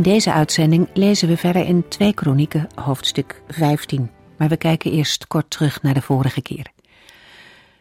[0.00, 4.10] In deze uitzending lezen we verder in 2 Kronieken, hoofdstuk 15.
[4.36, 6.66] Maar we kijken eerst kort terug naar de vorige keer.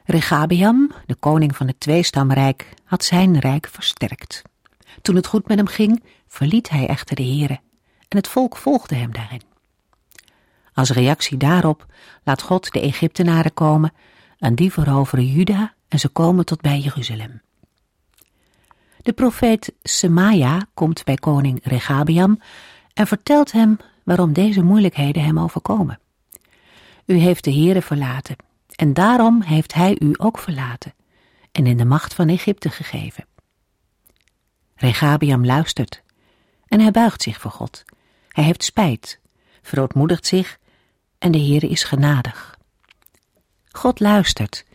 [0.05, 4.41] Regabiam, de koning van het tweestamrijk, had zijn rijk versterkt.
[5.01, 7.61] Toen het goed met hem ging, verliet hij echter de heren
[8.07, 9.41] en het volk volgde hem daarin.
[10.73, 11.85] Als reactie daarop
[12.23, 13.93] laat God de Egyptenaren komen
[14.37, 17.41] en die veroveren Juda en ze komen tot bij Jeruzalem.
[19.01, 22.41] De profeet Semaja komt bij koning Regabiam
[22.93, 25.99] en vertelt hem waarom deze moeilijkheden hem overkomen.
[27.05, 28.35] U heeft de Heere verlaten
[28.75, 30.93] en daarom heeft hij u ook verlaten
[31.51, 33.25] en in de macht van Egypte gegeven.
[34.75, 36.03] Regabiam luistert
[36.67, 37.85] en hij buigt zich voor God.
[38.27, 39.19] Hij heeft spijt,
[39.61, 40.57] verootmoedigt zich
[41.17, 42.57] en de Heere is genadig.
[43.71, 44.65] God luistert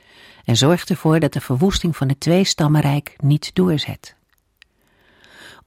[0.45, 4.17] en zorgt ervoor dat de verwoesting van het tweestammenrijk niet doorzet.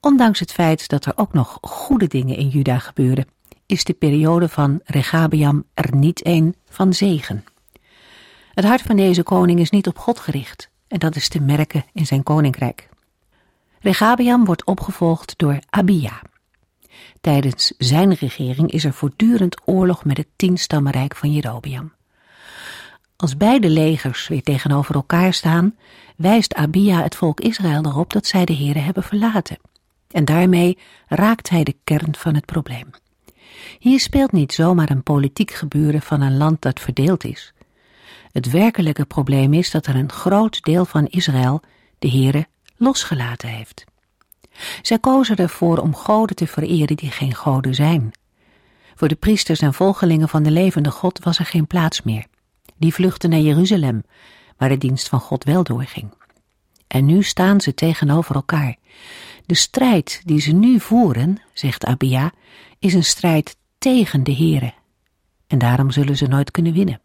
[0.00, 3.26] Ondanks het feit dat er ook nog goede dingen in Juda gebeuren,
[3.66, 7.44] is de periode van Regabiam er niet een van zegen.
[8.54, 11.84] Het hart van deze koning is niet op God gericht, en dat is te merken
[11.92, 12.88] in zijn koninkrijk.
[13.80, 16.22] Regabiam wordt opgevolgd door Abia.
[17.20, 21.92] Tijdens zijn regering is er voortdurend oorlog met het tienstammenrijk van Jerobiam.
[23.22, 25.76] Als beide legers weer tegenover elkaar staan,
[26.16, 29.58] wijst Abia het volk Israël erop dat zij de Here hebben verlaten.
[30.10, 32.90] En daarmee raakt hij de kern van het probleem.
[33.78, 37.52] Hier speelt niet zomaar een politiek gebeuren van een land dat verdeeld is.
[38.32, 41.60] Het werkelijke probleem is dat er een groot deel van Israël
[41.98, 42.46] de Here
[42.76, 43.84] losgelaten heeft.
[44.82, 48.10] Zij kozen ervoor om goden te vereren die geen goden zijn.
[48.94, 52.26] Voor de priesters en volgelingen van de levende God was er geen plaats meer.
[52.78, 54.04] Die vluchtten naar Jeruzalem,
[54.56, 56.12] waar de dienst van God wel doorging.
[56.86, 58.76] En nu staan ze tegenover elkaar.
[59.46, 62.32] De strijd die ze nu voeren, zegt Abia,
[62.78, 64.72] is een strijd tegen de Here.
[65.46, 67.00] En daarom zullen ze nooit kunnen winnen.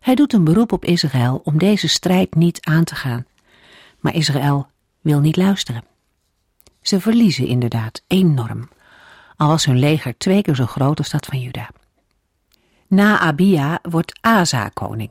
[0.00, 3.26] Hij doet een beroep op Israël om deze strijd niet aan te gaan.
[4.00, 4.66] Maar Israël
[5.00, 5.84] wil niet luisteren.
[6.80, 8.68] Ze verliezen inderdaad enorm,
[9.36, 11.70] al was hun leger twee keer zo groot als dat van Juda.
[12.88, 15.10] Na Abia wordt Asa koning.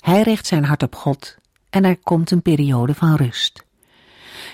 [0.00, 1.36] Hij richt zijn hart op God
[1.70, 3.64] en er komt een periode van rust.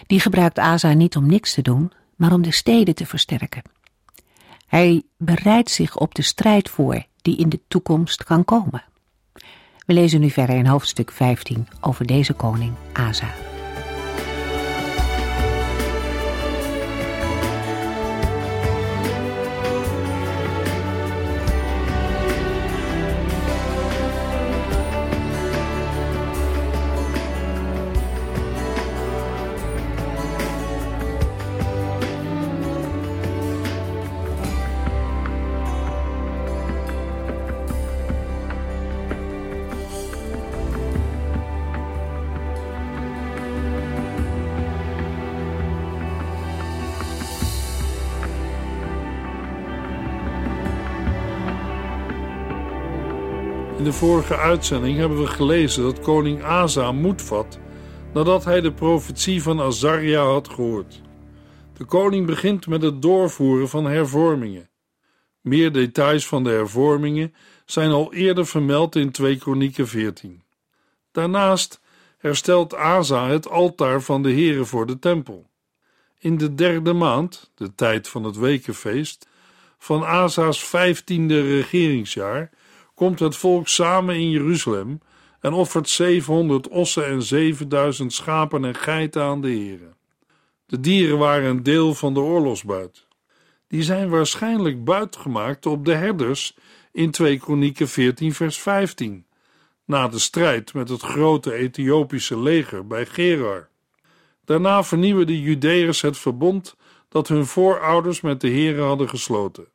[0.07, 3.63] Die gebruikt Asa niet om niks te doen, maar om de steden te versterken.
[4.67, 8.85] Hij bereidt zich op de strijd voor die in de toekomst kan komen.
[9.87, 13.54] We lezen nu verder in hoofdstuk 15 over deze koning Asa.
[53.85, 57.59] In de vorige uitzending hebben we gelezen dat koning Asa moed vat
[58.13, 61.03] nadat hij de profetie van Azaria had gehoord.
[61.77, 64.71] De koning begint met het doorvoeren van hervormingen.
[65.41, 70.43] Meer details van de hervormingen zijn al eerder vermeld in 2 Kronieken 14.
[71.13, 71.81] Daarnaast
[72.19, 75.51] herstelt Asa het altaar van de Here voor de tempel.
[76.19, 79.29] In de derde maand, de tijd van het wekenfeest,
[79.79, 82.51] van Asa's vijftiende regeringsjaar
[82.95, 85.01] komt het volk samen in Jeruzalem
[85.41, 89.97] en offert 700 ossen en 7000 schapen en geiten aan de heren.
[90.67, 93.07] De dieren waren een deel van de oorlogsbuit.
[93.69, 96.57] Die zijn waarschijnlijk buitgemaakt op de herders
[96.93, 99.27] in 2 Kronieken 14 vers 15,
[99.85, 103.69] na de strijd met het grote Ethiopische leger bij Gerar.
[104.45, 106.77] Daarna vernieuwen de Judeërs het verbond
[107.09, 109.69] dat hun voorouders met de heren hadden gesloten.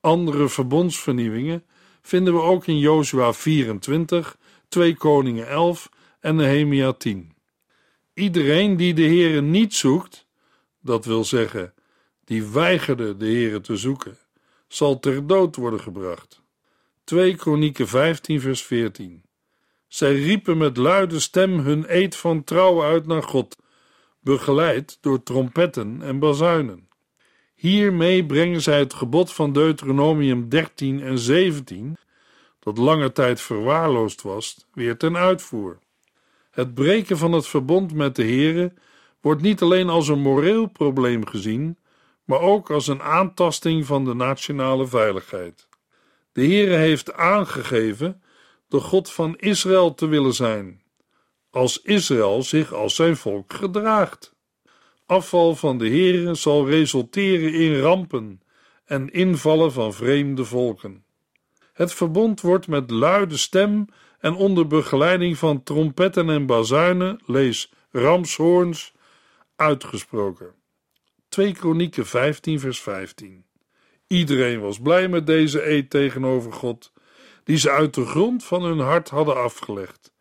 [0.00, 1.64] Andere verbondsvernieuwingen
[2.02, 4.36] vinden we ook in Jozua 24,
[4.68, 5.88] 2 Koningen 11
[6.20, 7.34] en Nehemia 10.
[8.14, 10.26] Iedereen die de Heere niet zoekt,
[10.80, 11.74] dat wil zeggen,
[12.24, 14.18] die weigerde de Heere te zoeken,
[14.68, 16.42] zal ter dood worden gebracht.
[17.04, 19.22] 2 Kronieken 15 vers 14
[19.86, 23.56] Zij riepen met luide stem hun eed van trouw uit naar God,
[24.20, 26.88] begeleid door trompetten en bazuinen.
[27.60, 31.96] Hiermee brengen zij het gebod van Deuteronomium 13 en 17,
[32.58, 35.78] dat lange tijd verwaarloosd was, weer ten uitvoer.
[36.50, 38.72] Het breken van het verbond met de Heere
[39.20, 41.78] wordt niet alleen als een moreel probleem gezien,
[42.24, 45.68] maar ook als een aantasting van de nationale veiligheid.
[46.32, 48.22] De Heere heeft aangegeven
[48.68, 50.82] de God van Israël te willen zijn,
[51.50, 54.38] als Israël zich als zijn volk gedraagt.
[55.10, 58.42] Afval van de Heere zal resulteren in rampen
[58.84, 61.04] en invallen van vreemde volken.
[61.72, 63.86] Het verbond wordt met luide stem
[64.18, 68.92] en onder begeleiding van trompetten en bazuinen, lees ramshoorns,
[69.56, 70.54] uitgesproken.
[71.28, 73.44] 2 Kronieken 15 vers 15
[74.06, 76.92] Iedereen was blij met deze eed tegenover God,
[77.44, 80.12] die ze uit de grond van hun hart hadden afgelegd.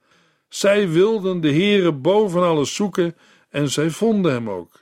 [0.47, 3.15] Zij wilden de Heere boven alles zoeken
[3.49, 4.79] en zij vonden hem ook.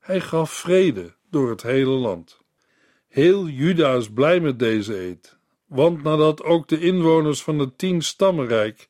[0.00, 2.40] Hij gaf vrede door het hele land.
[3.08, 5.36] Heel Juda is blij met deze eed,
[5.66, 8.88] want nadat ook de inwoners van het tien stammenrijk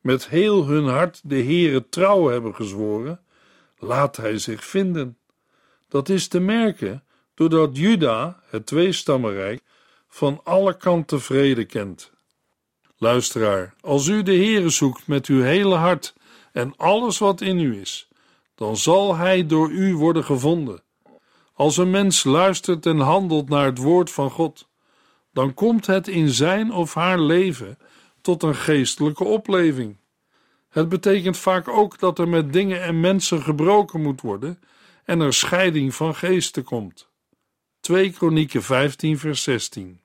[0.00, 3.20] met heel hun hart de Heere trouw hebben gezworen,
[3.78, 5.18] laat hij zich vinden.
[5.88, 7.04] Dat is te merken
[7.34, 9.62] doordat Juda, het tweestammenrijk,
[10.08, 12.12] van alle kanten vrede kent.
[12.96, 16.14] Luisteraar, als u de Heere zoekt met uw hele hart
[16.52, 18.07] en alles wat in u is,
[18.58, 20.82] dan zal hij door u worden gevonden.
[21.52, 24.68] Als een mens luistert en handelt naar het woord van God,
[25.32, 27.78] dan komt het in zijn of haar leven
[28.20, 29.96] tot een geestelijke opleving.
[30.68, 34.60] Het betekent vaak ook dat er met dingen en mensen gebroken moet worden
[35.04, 37.08] en er scheiding van geesten komt.
[37.80, 40.00] 2 Kronieken 15 vers 16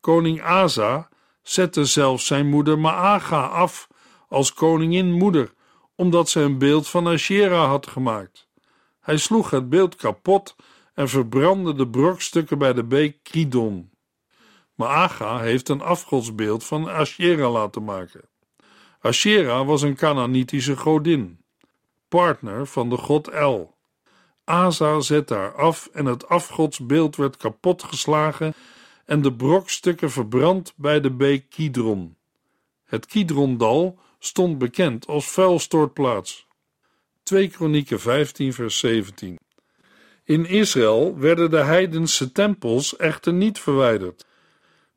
[0.00, 1.08] Koning Asa
[1.42, 3.88] zette zelfs zijn moeder Maaga af
[4.28, 5.52] als koningin moeder,
[5.98, 8.48] omdat ze een beeld van Asherah had gemaakt.
[9.00, 10.56] Hij sloeg het beeld kapot
[10.94, 13.90] en verbrandde de brokstukken bij de beek Kidon.
[14.74, 18.28] Maaga heeft een afgodsbeeld van Asherah laten maken.
[19.00, 21.44] Asherah was een Canaanitische godin,
[22.08, 23.76] partner van de god El.
[24.44, 28.54] Asa zet haar af en het afgodsbeeld werd kapotgeslagen
[29.04, 32.16] en de brokstukken verbrand bij de beek Kidron.
[32.84, 36.46] Het Kidrondal stond bekend als vuilstortplaats.
[37.22, 39.38] 2 Kronieken 15 vers 17
[40.24, 44.26] In Israël werden de heidense tempels echter niet verwijderd.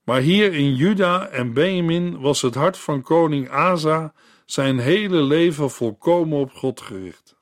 [0.03, 4.13] Maar hier in Juda en Benjamin was het hart van koning Asa
[4.45, 7.35] zijn hele leven volkomen op God gericht.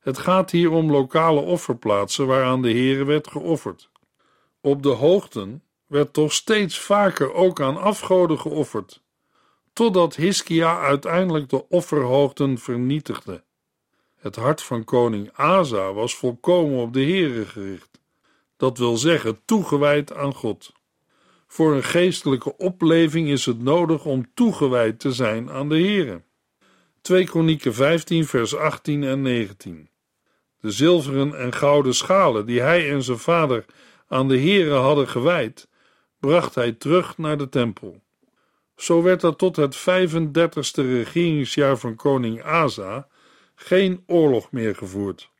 [0.00, 3.90] Het gaat hier om lokale offerplaatsen waaraan de Heere werd geofferd.
[4.60, 9.02] Op de hoogten werd toch steeds vaker ook aan afgoden geofferd,
[9.76, 13.42] totdat Hiskia uiteindelijk de offerhoogten vernietigde.
[14.16, 18.00] Het hart van koning Asa was volkomen op de Heere gericht,
[18.56, 20.72] dat wil zeggen toegewijd aan God.
[21.46, 26.22] Voor een geestelijke opleving is het nodig om toegewijd te zijn aan de Heere.
[27.00, 29.88] 2 Kronieken 15 vers 18 en 19
[30.60, 33.64] De zilveren en gouden schalen die hij en zijn vader
[34.08, 35.68] aan de Heere hadden gewijd,
[36.20, 38.04] bracht hij terug naar de tempel.
[38.76, 43.08] Zo werd er tot het 35ste regeringsjaar van koning Asa
[43.54, 45.30] geen oorlog meer gevoerd.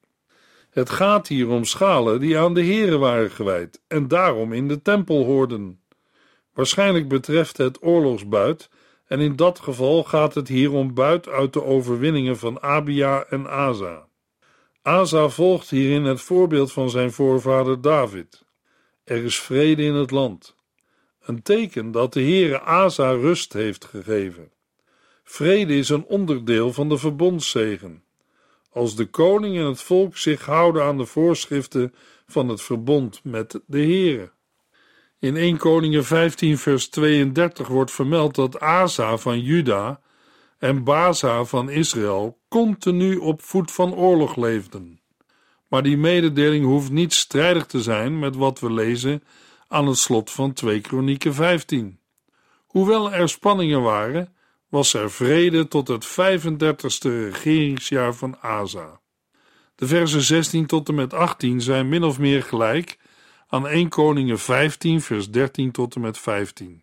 [0.70, 4.82] Het gaat hier om schalen die aan de Heere waren gewijd en daarom in de
[4.82, 5.80] tempel hoorden.
[6.52, 8.68] Waarschijnlijk betreft het oorlogsbuit
[9.06, 13.50] en in dat geval gaat het hier om buit uit de overwinningen van Abia en
[13.50, 14.08] Asa.
[14.82, 18.44] Asa volgt hierin het voorbeeld van zijn voorvader David.
[19.04, 20.55] Er is vrede in het land.
[21.26, 24.50] Een teken dat de Heere Asa rust heeft gegeven.
[25.24, 28.02] Vrede is een onderdeel van de verbondszegen.
[28.70, 31.94] Als de koning en het volk zich houden aan de voorschriften
[32.26, 34.30] van het verbond met de Heere.
[35.18, 40.00] In 1 Koningen 15 vers 32 wordt vermeld dat Asa van Juda
[40.58, 45.00] en Baza van Israël continu op voet van oorlog leefden.
[45.68, 49.22] Maar die mededeling hoeft niet strijdig te zijn met wat we lezen
[49.68, 51.98] aan het slot van 2 Kronieken 15.
[52.66, 54.34] Hoewel er spanningen waren,
[54.68, 59.00] was er vrede tot het 35ste regeringsjaar van Asa.
[59.74, 62.98] De versen 16 tot en met 18 zijn min of meer gelijk
[63.48, 66.82] aan 1 Koningen 15 vers 13 tot en met 15.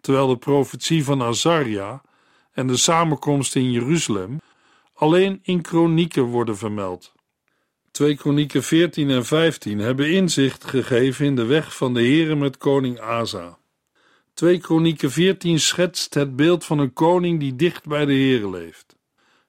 [0.00, 2.02] Terwijl de profetie van Azaria
[2.52, 4.40] en de samenkomst in Jeruzalem
[4.94, 7.13] alleen in kronieken worden vermeld.
[7.94, 12.56] 2 Kronieken 14 en 15 hebben inzicht gegeven in de weg van de Heere met
[12.56, 13.58] koning Asa.
[14.32, 18.96] 2 Kronieken 14 schetst het beeld van een koning die dicht bij de Heere leeft.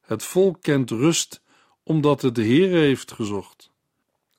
[0.02, 1.42] Het volk kent rust
[1.84, 3.72] omdat het de Heere heeft gezocht.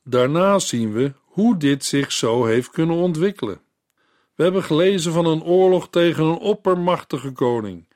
[0.04, 3.60] Daarna zien we hoe dit zich zo heeft kunnen ontwikkelen.
[4.34, 7.88] We hebben gelezen van een oorlog tegen een oppermachtige koning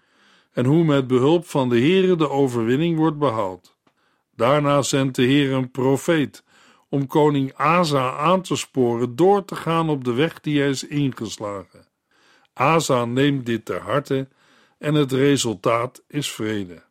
[0.53, 3.79] en hoe met behulp van de Heere de overwinning wordt behaald.
[4.41, 6.45] Daarna zendt de Heer een profeet
[6.89, 10.87] om koning Asa aan te sporen door te gaan op de weg die hij is
[10.87, 11.87] ingeslagen.
[12.53, 14.29] Asa neemt dit ter harte
[14.79, 16.83] en het resultaat is vrede.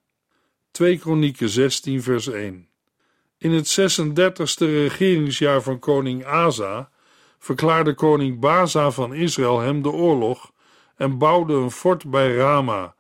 [0.72, 2.68] 2 Kronieken 16 vers 1
[3.38, 6.89] In het 36e regeringsjaar van koning Asa
[7.39, 10.51] verklaarde koning Baza van Israël hem de oorlog
[10.96, 12.96] en bouwde een fort bij Rama,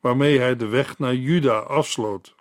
[0.00, 2.34] waarmee hij de weg naar Juda afsloot.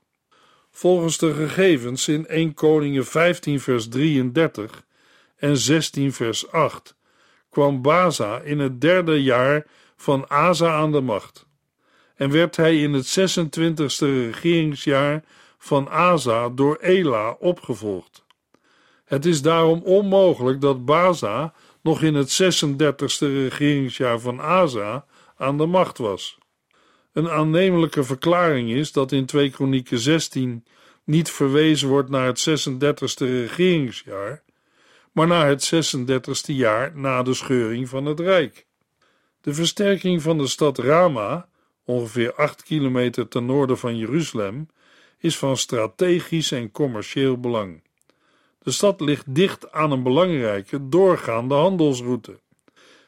[0.81, 4.83] Volgens de gegevens in 1 Koningen 15 vers 33
[5.35, 6.95] en 16 vers 8
[7.49, 11.45] kwam Baza in het derde jaar van Asa aan de macht
[12.15, 15.23] en werd hij in het 26e regeringsjaar
[15.57, 18.25] van Asa door Ela opgevolgd.
[19.05, 25.05] Het is daarom onmogelijk dat Baza nog in het 36e regeringsjaar van Asa
[25.37, 26.40] aan de macht was.
[27.13, 30.65] Een aannemelijke verklaring is dat in 2 Kronieken 16
[31.03, 34.43] niet verwezen wordt naar het 36e regeringsjaar,
[35.11, 38.65] maar naar het 36e jaar na de scheuring van het Rijk.
[39.41, 41.47] De versterking van de stad Rama,
[41.85, 44.69] ongeveer 8 kilometer ten noorden van Jeruzalem,
[45.17, 47.81] is van strategisch en commercieel belang.
[48.59, 52.39] De stad ligt dicht aan een belangrijke doorgaande handelsroute.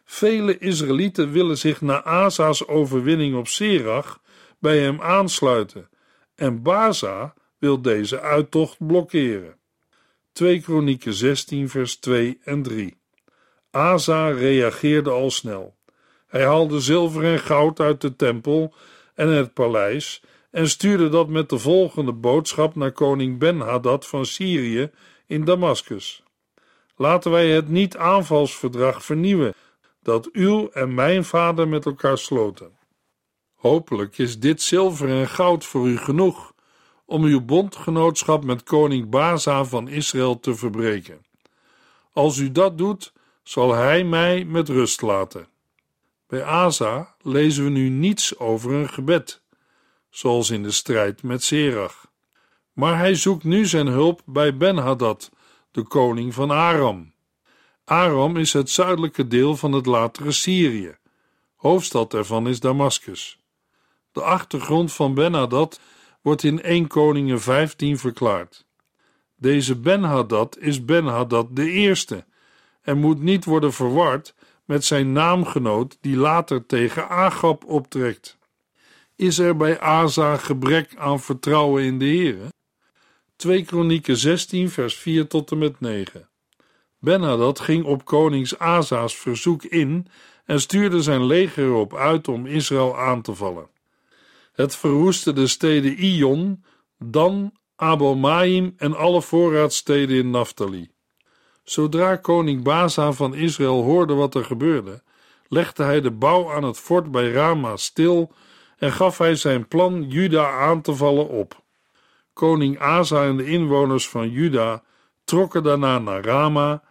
[0.05, 4.21] Vele Israëlieten willen zich na Asa's overwinning op Serach
[4.59, 5.89] bij hem aansluiten
[6.35, 9.55] en Baza wil deze uittocht blokkeren.
[10.31, 12.97] 2 Kronieken 16 vers 2 en 3
[13.71, 15.75] Asa reageerde al snel.
[16.27, 18.73] Hij haalde zilver en goud uit de tempel
[19.15, 24.91] en het paleis en stuurde dat met de volgende boodschap naar koning Ben-Hadad van Syrië
[25.27, 26.23] in Damaskus.
[26.95, 29.53] Laten wij het niet-aanvalsverdrag vernieuwen
[30.03, 32.77] dat uw en mijn vader met elkaar sloten.
[33.55, 36.53] Hopelijk is dit zilver en goud voor u genoeg
[37.05, 41.25] om uw bondgenootschap met koning Baza van Israël te verbreken.
[42.11, 45.47] Als u dat doet, zal hij mij met rust laten.
[46.27, 49.41] Bij Asa lezen we nu niets over een gebed,
[50.09, 52.11] zoals in de strijd met Serach.
[52.73, 55.31] Maar hij zoekt nu zijn hulp bij Ben-Hadad,
[55.71, 57.12] de koning van Aram.
[57.85, 60.95] Aram is het zuidelijke deel van het latere Syrië.
[61.55, 63.39] Hoofdstad ervan is Damascus.
[64.11, 65.79] De achtergrond van Ben-Hadad
[66.21, 68.65] wordt in 1 Koningen 15 verklaard.
[69.35, 72.25] Deze Ben-Hadad is Ben-Hadad de eerste
[72.81, 74.35] en moet niet worden verward
[74.65, 78.37] met zijn naamgenoot die later tegen Agab optrekt.
[79.15, 82.47] Is er bij Asa gebrek aan vertrouwen in de Heere?
[83.35, 86.27] 2 Kronieken 16 vers 4 tot en met 9
[87.03, 90.07] Ben-Hadad ging op konings Asa's verzoek in
[90.45, 93.67] en stuurde zijn leger erop uit om Israël aan te vallen.
[94.53, 96.63] Het verwoestte de steden Ion,
[96.97, 100.91] Dan, Abel-Maim en alle voorraadsteden in Naphtali.
[101.63, 105.01] Zodra koning Baza van Israël hoorde wat er gebeurde,
[105.47, 108.31] legde hij de bouw aan het fort bij Rama stil
[108.77, 111.61] en gaf hij zijn plan Juda aan te vallen op.
[112.33, 114.83] Koning Asa en de inwoners van Juda
[115.23, 116.83] trokken daarna naar Rama,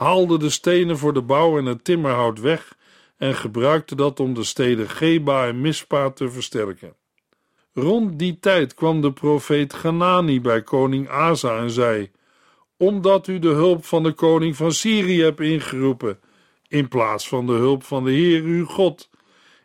[0.00, 2.76] haalden de stenen voor de bouw en het timmerhout weg
[3.16, 6.94] en gebruikten dat om de steden Geba en Mispa te versterken.
[7.74, 12.10] Rond die tijd kwam de profeet Ganani bij koning Asa en zei:
[12.76, 16.20] Omdat u de hulp van de koning van Syrië hebt ingeroepen,
[16.68, 19.10] in plaats van de hulp van de Heer uw God,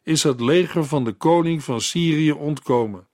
[0.04, 3.08] is het leger van de koning van Syrië ontkomen.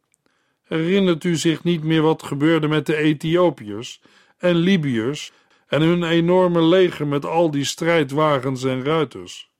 [0.63, 4.01] Herinnert u zich niet meer wat gebeurde met de Ethiopiërs
[4.37, 5.31] en Libiërs
[5.71, 9.51] en hun enorme leger met al die strijdwagens en ruiters?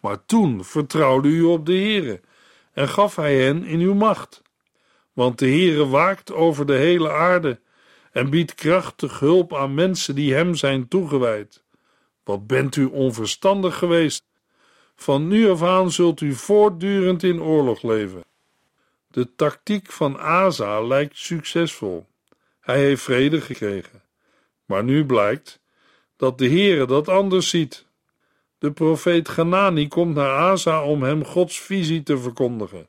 [0.00, 2.20] Maar toen vertrouwde u op de Heere
[2.72, 4.42] en gaf hij hen in uw macht
[5.12, 7.60] want de Heere waakt over de hele aarde
[8.12, 11.62] en biedt krachtig hulp aan mensen die hem zijn toegewijd.
[12.24, 14.24] Wat bent u onverstandig geweest?
[14.96, 18.24] Van nu af aan zult u voortdurend in oorlog leven.
[19.06, 22.06] De tactiek van Asa lijkt succesvol.
[22.60, 24.02] Hij heeft vrede gekregen.
[24.70, 25.60] Maar nu blijkt
[26.16, 27.86] dat de Heere dat anders ziet.
[28.58, 32.88] De profeet Ganani komt naar Asa om hem Gods visie te verkondigen.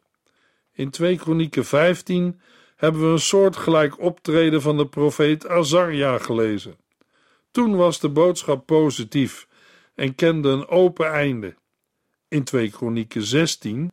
[0.74, 2.42] In 2 Kronieken 15
[2.76, 6.76] hebben we een soortgelijk optreden van de profeet Azaria gelezen.
[7.52, 9.48] Toen was de boodschap positief
[9.96, 11.56] en kende een open einde.
[12.28, 13.92] In 2 Kronieken 16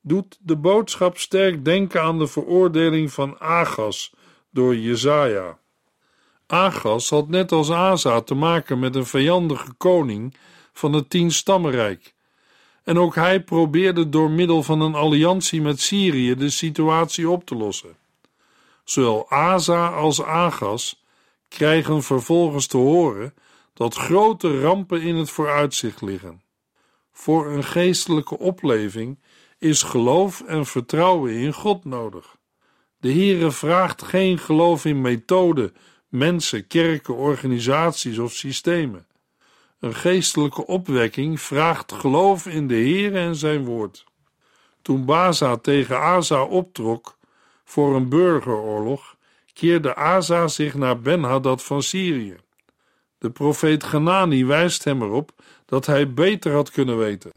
[0.00, 4.14] doet de boodschap sterk denken aan de veroordeling van Agas
[4.50, 5.58] door Jezaja.
[6.46, 10.34] Agas had net als Asa te maken met een vijandige koning
[10.72, 12.14] van het Tienstammenrijk.
[12.84, 17.54] En ook hij probeerde door middel van een alliantie met Syrië de situatie op te
[17.54, 17.96] lossen.
[18.84, 21.04] Zowel Asa als Agas
[21.48, 23.34] krijgen vervolgens te horen
[23.74, 26.42] dat grote rampen in het vooruitzicht liggen.
[27.12, 29.18] Voor een geestelijke opleving
[29.58, 32.36] is geloof en vertrouwen in God nodig.
[33.00, 35.74] De Heere vraagt geen geloof in methoden,
[36.16, 39.06] mensen, kerken, organisaties of systemen.
[39.80, 44.04] Een geestelijke opwekking vraagt geloof in de Heer en zijn woord.
[44.82, 47.16] Toen Baza tegen Asa optrok
[47.64, 49.16] voor een burgeroorlog,
[49.52, 52.36] keerde Asa zich naar Ben-Hadad van Syrië.
[53.18, 55.30] De profeet Genani wijst hem erop
[55.64, 57.32] dat hij beter had kunnen weten.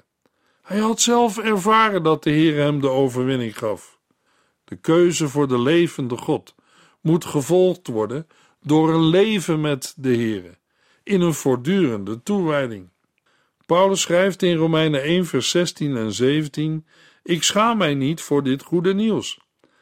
[0.62, 3.98] Hij had zelf ervaren dat de Heer hem de overwinning gaf.
[4.64, 6.56] De keuze voor de levende God
[7.02, 8.28] moet gevolgd worden
[8.70, 10.58] door een leven met de Heer,
[11.04, 12.90] in een voortdurende toewijding.
[13.66, 16.86] Paulus schrijft in Romeinen 1, vers 16 en 17:
[17.24, 19.40] Ik schaam mij niet voor dit goede nieuws.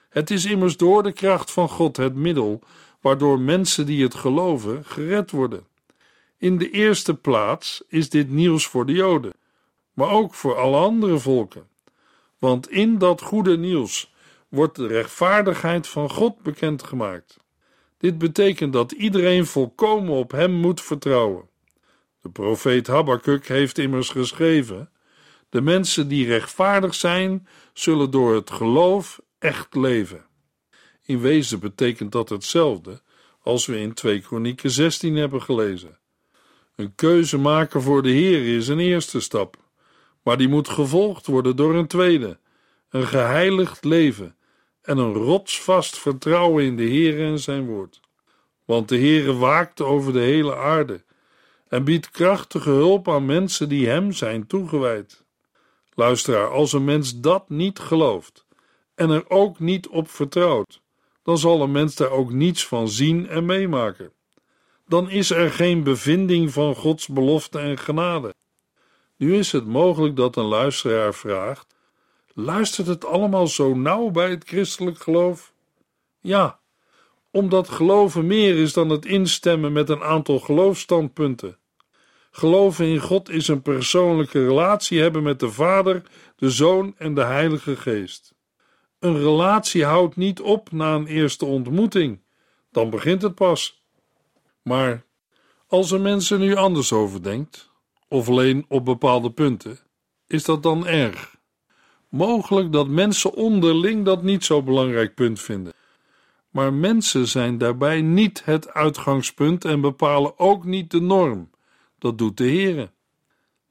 [0.10, 2.62] Het is immers door de kracht van God het middel
[3.02, 5.68] waardoor mensen die het geloven gered worden.
[6.38, 9.34] In de eerste plaats is dit nieuws voor de Joden,
[9.94, 11.68] maar ook voor alle andere volken.
[12.40, 14.14] Want in dat goede nieuws
[14.48, 17.46] wordt de rechtvaardigheid van God bekendgemaakt.
[17.98, 21.50] Dit betekent dat iedereen volkomen op hem moet vertrouwen.
[22.22, 24.90] De profeet Habakkuk heeft immers geschreven:
[25.50, 30.26] De mensen die rechtvaardig zijn, zullen door het geloof echt leven.
[31.04, 33.02] In wezen betekent dat hetzelfde
[33.42, 36.00] als we in 2 Kronieken 16 hebben gelezen.
[36.76, 39.58] Een keuze maken voor de Heer is een eerste stap,
[40.24, 42.40] maar die moet gevolgd worden door een tweede,
[42.90, 44.37] een geheiligd leven
[44.88, 48.00] en een rotsvast vertrouwen in de Heer en zijn woord.
[48.66, 51.04] Want de Heere waakt over de hele aarde
[51.68, 55.24] en biedt krachtige hulp aan mensen die hem zijn toegewijd.
[55.94, 58.46] Luisteraar, als een mens dat niet gelooft
[58.96, 60.82] en er ook niet op vertrouwt,
[61.24, 64.12] dan zal een mens daar ook niets van zien en meemaken.
[64.86, 68.34] Dan is er geen bevinding van Gods belofte en genade.
[69.18, 71.76] Nu is het mogelijk dat een luisteraar vraagt:
[72.40, 75.54] luistert het allemaal zo nauw bij het christelijk geloof?
[76.20, 76.60] Ja,
[77.32, 81.58] omdat geloven meer is dan het instemmen met een aantal geloofstandpunten.
[82.32, 86.04] Geloven in God is een persoonlijke relatie hebben met de Vader,
[86.36, 88.36] de Zoon en de Heilige Geest.
[89.00, 92.22] Een relatie houdt niet op na een eerste ontmoeting,
[92.72, 93.84] dan begint het pas.
[94.62, 95.06] Maar
[95.68, 97.72] als er mensen nu anders over denkt,
[98.08, 99.80] of alleen op bepaalde punten,
[100.28, 101.37] is dat dan erg?
[102.10, 105.74] Mogelijk dat mensen onderling dat niet zo belangrijk punt vinden.
[106.50, 111.50] Maar mensen zijn daarbij niet het uitgangspunt en bepalen ook niet de norm.
[112.00, 112.92] Dat doet de Heere.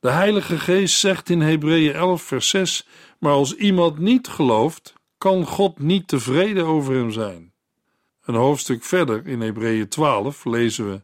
[0.01, 2.87] De Heilige Geest zegt in Hebreeën 11 vers 6:
[3.19, 7.53] Maar als iemand niet gelooft, kan God niet tevreden over hem zijn.
[8.25, 11.03] Een hoofdstuk verder in Hebreeën 12 lezen we: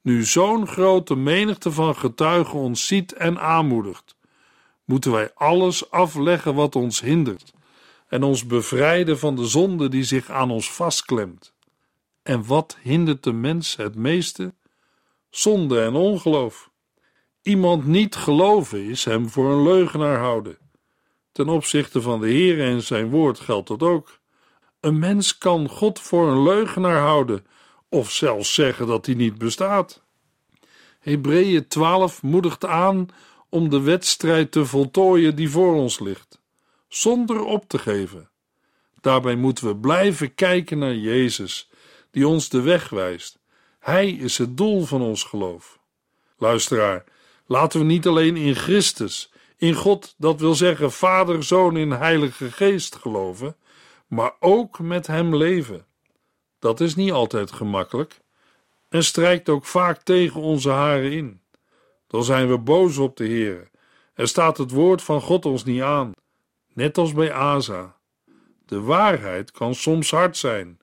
[0.00, 4.16] Nu zo'n grote menigte van getuigen ons ziet en aanmoedigt,
[4.90, 7.52] moeten wij alles afleggen wat ons hindert
[8.08, 11.54] en ons bevrijden van de zonde die zich aan ons vastklemt.
[12.22, 14.54] En wat hindert de mens het meeste?
[15.28, 16.70] Zonde en ongeloof.
[17.42, 20.58] Iemand niet geloven is hem voor een leugenaar houden.
[21.32, 24.20] Ten opzichte van de Heer en zijn woord geldt dat ook.
[24.80, 27.46] Een mens kan God voor een leugenaar houden,
[27.88, 30.02] of zelfs zeggen dat hij niet bestaat.
[31.00, 33.08] Hebreeën 12 moedigt aan
[33.50, 36.40] om de wedstrijd te voltooien die voor ons ligt
[36.90, 38.28] zonder op te geven.
[39.00, 41.70] Daarbij moeten we blijven kijken naar Jezus,
[42.10, 43.38] die ons de weg wijst.
[43.78, 45.78] Hij is het doel van ons geloof.
[46.38, 47.04] Luisteraar,
[47.46, 52.50] laten we niet alleen in Christus, in God, dat wil zeggen Vader, Zoon en Heilige
[52.50, 53.56] Geest geloven,
[54.06, 55.86] maar ook met Hem leven.
[56.58, 58.20] Dat is niet altijd gemakkelijk
[58.88, 61.40] en strijkt ook vaak tegen onze haren in.
[62.10, 63.70] Dan zijn we boos op de Heer
[64.14, 66.12] en staat het woord van God ons niet aan
[66.72, 67.96] net als bij Asa.
[68.66, 70.80] De waarheid kan soms hard zijn,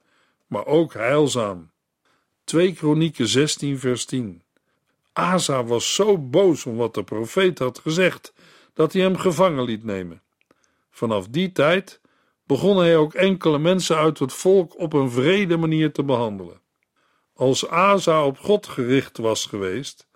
[0.47, 1.71] maar ook heilzaam.
[2.43, 4.43] 2 Kronieken 16 vers 10
[5.13, 8.33] Asa was zo boos om wat de profeet had gezegd,
[8.73, 10.21] dat hij hem gevangen liet nemen.
[10.89, 12.01] Vanaf die tijd
[12.43, 16.61] begon hij ook enkele mensen uit het volk op een vrede manier te behandelen.
[17.33, 20.06] Als Asa op God gericht was geweest,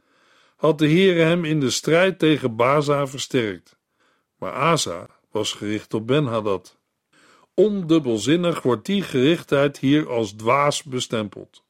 [0.61, 3.77] had de Heere hem in de strijd tegen Baza versterkt.
[4.37, 6.77] Maar Asa was gericht op Ben-Hadad.
[7.53, 11.63] Ondubbelzinnig wordt die gerichtheid hier als dwaas bestempeld.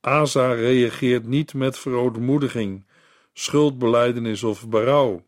[0.00, 2.86] Asa reageert niet met verootmoediging,
[3.32, 5.24] schuldbeleidenis of berouw.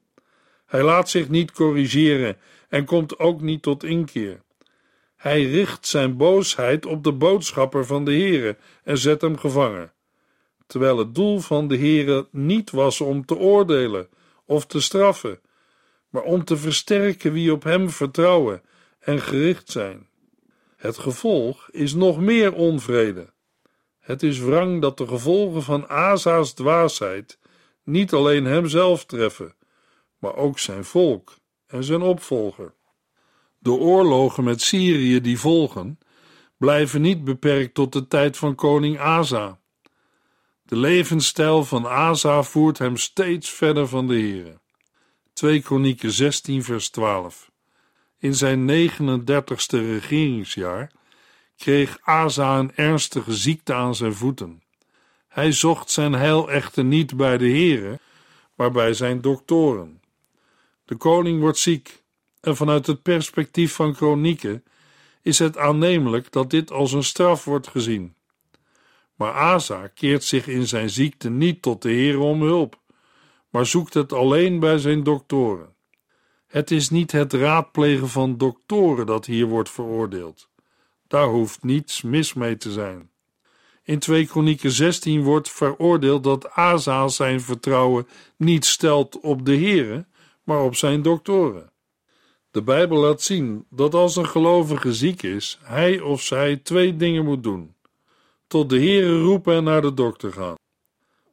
[0.66, 2.36] Hij laat zich niet corrigeren
[2.68, 4.42] en komt ook niet tot inkeer.
[5.16, 9.92] Hij richt zijn boosheid op de boodschapper van de Heere en zet hem gevangen,
[10.68, 14.08] terwijl het doel van de Heere niet was om te oordelen
[14.44, 15.40] of te straffen,
[16.08, 18.62] maar om te versterken wie op hem vertrouwen
[18.98, 20.08] en gericht zijn.
[20.76, 23.32] Het gevolg is nog meer onvrede.
[23.98, 27.38] Het is wrang dat de gevolgen van Asa's dwaasheid
[27.84, 29.54] niet alleen hemzelf treffen,
[30.18, 32.74] maar ook zijn volk en zijn opvolger.
[33.58, 35.98] De oorlogen met Syrië die volgen,
[36.56, 39.57] blijven niet beperkt tot de tijd van koning Asa.
[40.68, 44.58] De levensstijl van Asa voert hem steeds verder van de Here.
[45.32, 47.50] 2 Kronieken 16 vers 12
[48.18, 50.90] In zijn 39ste regeringsjaar
[51.56, 54.62] kreeg Asa een ernstige ziekte aan zijn voeten.
[55.28, 58.00] Hij zocht zijn heil echter niet bij de Here,
[58.54, 60.02] maar bij zijn doktoren.
[60.84, 62.02] De koning wordt ziek
[62.40, 64.64] en vanuit het perspectief van kronieken
[65.22, 68.16] is het aannemelijk dat dit als een straf wordt gezien.
[69.18, 72.78] Maar Asa keert zich in zijn ziekte niet tot de Heer om hulp,
[73.50, 75.74] maar zoekt het alleen bij zijn doktoren.
[76.46, 80.48] Het is niet het raadplegen van doktoren dat hier wordt veroordeeld.
[81.06, 83.10] Daar hoeft niets mis mee te zijn.
[83.82, 90.06] In 2 Kronieken 16 wordt veroordeeld dat Asa zijn vertrouwen niet stelt op de Heere,
[90.44, 91.72] maar op zijn doktoren.
[92.50, 97.24] De Bijbel laat zien dat als een gelovige ziek is, hij of zij twee dingen
[97.24, 97.74] moet doen:
[98.48, 100.54] tot de Heere roepen en naar de dokter gaan.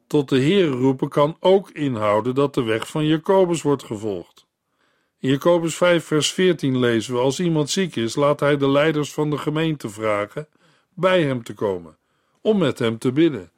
[0.08, 4.46] Tot de Heere roepen kan ook inhouden dat de weg van Jacobus wordt gevolgd.
[5.20, 9.14] In Jacobus 5, vers 14 lezen we: Als iemand ziek is, laat hij de leiders
[9.14, 10.48] van de gemeente vragen
[10.94, 11.98] bij hem te komen,
[12.42, 13.52] om met hem te bidden,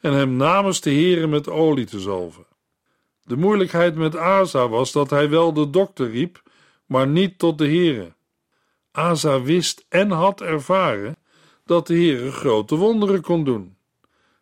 [0.00, 2.46] en hem namens de Heere met olie te zalven.
[3.22, 6.42] De moeilijkheid met Asa was dat hij wel de dokter riep,
[6.86, 8.12] maar niet tot de Heere.
[8.90, 11.16] Asa wist en had ervaren
[11.64, 13.76] dat de Heere grote wonderen kon doen.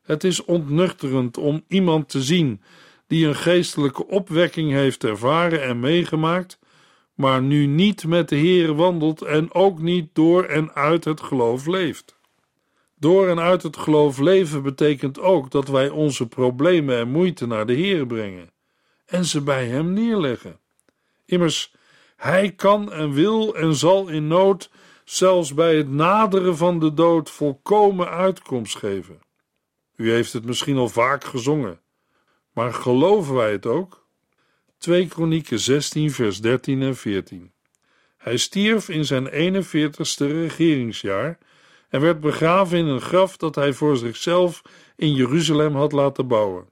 [0.03, 2.61] Het is ontnuchterend om iemand te zien
[3.07, 6.59] die een geestelijke opwekking heeft ervaren en meegemaakt,
[7.15, 11.67] maar nu niet met de Heere wandelt en ook niet door en uit het geloof
[11.67, 12.19] leeft.
[12.99, 17.67] Door en uit het geloof leven betekent ook dat wij onze problemen en moeite naar
[17.67, 18.51] de Heere brengen
[19.07, 20.59] en ze bij Hem neerleggen.
[21.25, 21.75] Immers,
[22.17, 24.71] hij kan en wil en zal in nood,
[25.11, 29.21] zelfs bij het naderen van de dood, volkomen uitkomst geven.
[29.97, 31.81] U heeft het misschien al vaak gezongen,
[32.53, 34.07] maar geloven wij het ook?
[34.79, 37.53] 2 Kronieken 16, vers 13 en 14.
[38.17, 41.39] Hij stierf in zijn 41ste regeringsjaar
[41.89, 44.63] en werd begraven in een graf dat hij voor zichzelf
[44.97, 46.69] in Jeruzalem had laten bouwen.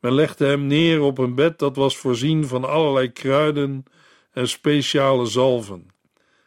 [0.00, 3.84] Men legde hem neer op een bed dat was voorzien van allerlei kruiden
[4.30, 5.94] en speciale zalven.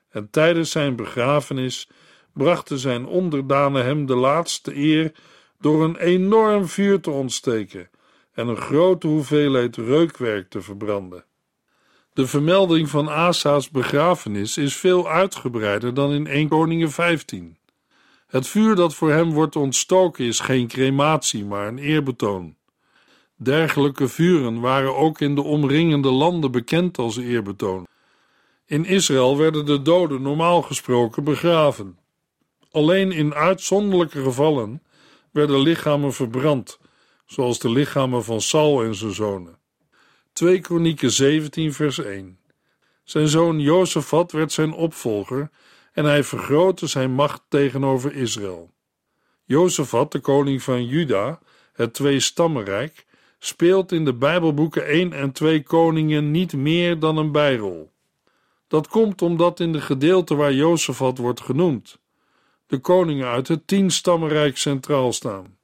[0.10, 1.90] En tijdens zijn begrafenis
[2.34, 5.12] brachten zijn onderdanen hem de laatste eer
[5.60, 7.90] door een enorm vuur te ontsteken
[8.34, 11.24] en een grote hoeveelheid reukwerk te verbranden.
[12.14, 17.58] De vermelding van Asa's begrafenis is veel uitgebreider dan in 1 Koningen 15.
[18.28, 22.56] Het vuur dat voor hem wordt ontstoken is geen crematie, maar een eerbetoon.
[23.36, 27.88] Dergelijke vuren waren ook in de omringende landen bekend als eerbetoon.
[28.70, 32.00] In Israël werden de doden normaal gesproken begraven.
[32.72, 34.84] Alleen in uitzonderlijke gevallen
[35.32, 36.80] werden lichamen verbrand,
[37.26, 39.58] zoals de lichamen van Saul en zijn zonen.
[40.34, 42.40] 2 Kronieken 17 vers 1
[43.04, 45.50] Zijn zoon Jozefat werd zijn opvolger
[45.94, 48.74] en hij vergrootte zijn macht tegenover Israël.
[49.46, 51.40] Jozefat, de koning van Juda,
[51.74, 53.06] het twee-stammenrijk,
[53.40, 57.98] speelt in de Bijbelboeken 1 en 2 Koningen niet meer dan een bijrol.
[58.70, 62.00] Dat komt omdat in de gedeelte waar Jozefat wordt genoemd,
[62.68, 65.58] de koningen uit het tienstammenrijk centraal staan.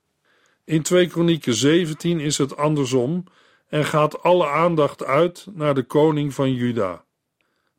[0.64, 3.24] In 2 Kronieken 17 is het andersom
[3.68, 7.04] en gaat alle aandacht uit naar de koning van Juda.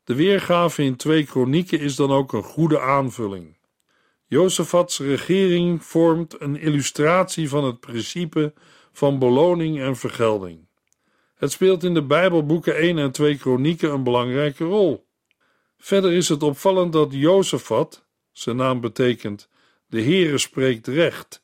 [0.03, 3.57] De weergave in 2 Kronieken is dan ook een goede aanvulling.
[4.25, 8.53] Jozefats regering vormt een illustratie van het principe
[8.91, 10.67] van beloning en vergelding.
[11.35, 15.06] Het speelt in de Bijbelboeken 1 en 2 Kronieken een belangrijke rol.
[15.77, 19.49] Verder is het opvallend dat Jozefat, zijn naam betekent
[19.87, 21.43] de Heere spreekt recht,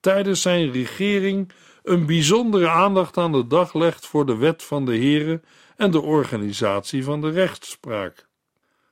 [0.00, 4.98] tijdens zijn regering een bijzondere aandacht aan de dag legt voor de wet van de
[4.98, 5.40] Here
[5.76, 8.26] en de organisatie van de rechtspraak.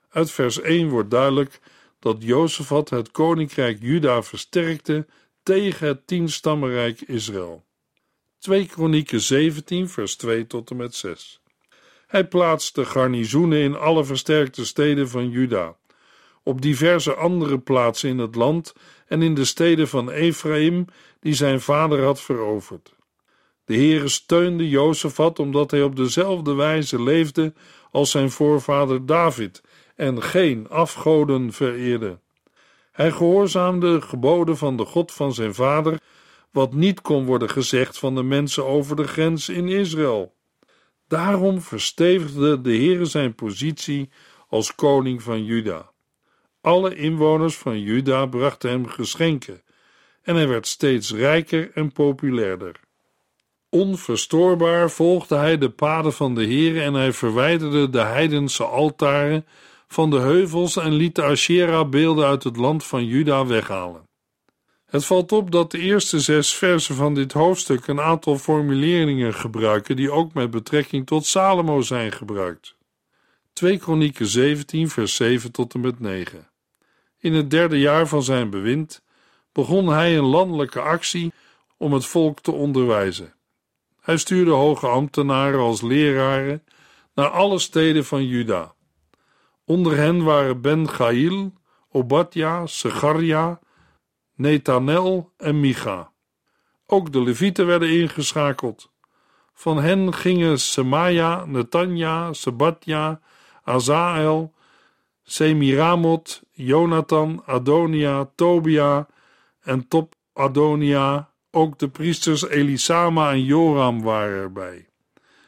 [0.09, 1.59] Uit vers 1 wordt duidelijk
[1.99, 5.05] dat Jozefat het koninkrijk Juda versterkte
[5.43, 7.65] tegen het tienstammenrijk Israël.
[8.39, 11.40] 2 Kronieken 17 vers 2 tot en met 6.
[12.11, 15.75] Hij plaatste garnizoenen in alle versterkte steden van Juda,
[16.43, 18.73] op diverse andere plaatsen in het land
[19.07, 20.85] en in de steden van Ephraim
[21.19, 22.93] die zijn vader had veroverd.
[23.65, 27.53] De Heere steunde Jozefat omdat hij op dezelfde wijze leefde
[27.91, 29.61] als zijn voorvader David
[29.95, 32.19] en geen afgoden vereerde.
[32.91, 35.99] Hij gehoorzaamde de geboden van de God van zijn vader,
[36.49, 40.33] wat niet kon worden gezegd van de mensen over de grens in Israël.
[41.11, 44.09] Daarom verstevigde de Heere zijn positie
[44.49, 45.91] als koning van Juda.
[46.61, 49.61] Alle inwoners van Juda brachten hem geschenken
[50.21, 52.79] en hij werd steeds rijker en populairder.
[53.69, 59.45] Onverstoorbaar volgde hij de paden van de Heer en hij verwijderde de heidense altaren
[59.87, 64.09] van de heuvels en liet de Asherah-beelden uit het land van Juda weghalen.
[64.91, 69.95] Het valt op dat de eerste zes versen van dit hoofdstuk een aantal formuleringen gebruiken
[69.95, 72.75] die ook met betrekking tot Salomo zijn gebruikt.
[73.53, 76.49] 2 Kronieken 17 vers 7 tot en met 9
[77.19, 79.03] In het derde jaar van zijn bewind
[79.51, 81.33] begon hij een landelijke actie
[81.77, 83.33] om het volk te onderwijzen.
[84.01, 86.63] Hij stuurde hoge ambtenaren als leraren
[87.13, 88.73] naar alle steden van Juda.
[89.65, 91.53] Onder hen waren Ben Gail,
[91.91, 93.59] Obadja, Segaria,
[94.41, 96.11] Netanel en Micha.
[96.85, 98.91] Ook de Levieten werden ingeschakeld.
[99.53, 103.19] Van hen gingen Semaja, Netanja, Sebatja,
[103.63, 104.53] Azael,
[105.23, 109.07] Semiramot, Jonathan, Adonia, Tobia
[109.61, 114.87] en Top Adonia ook de priesters Elisama en Joram waren erbij.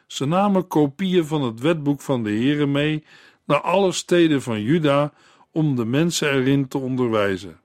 [0.08, 3.04] Ze namen kopieën van het wetboek van de Here mee
[3.46, 5.14] naar alle steden van Juda
[5.52, 7.60] om de mensen erin te onderwijzen.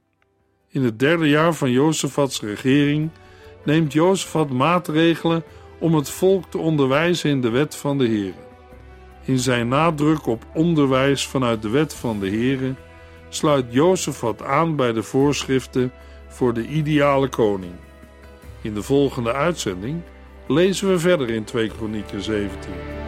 [0.71, 3.11] In het derde jaar van Jozefats regering
[3.65, 5.43] neemt Jozefat maatregelen
[5.79, 8.47] om het volk te onderwijzen in de wet van de Here.
[9.25, 12.75] In zijn nadruk op onderwijs vanuit de wet van de Here
[13.29, 15.93] sluit Jozefat aan bij de voorschriften
[16.29, 17.75] voor de ideale koning.
[18.63, 20.03] In de volgende uitzending
[20.47, 23.08] lezen we verder in 2 Kronieken 17.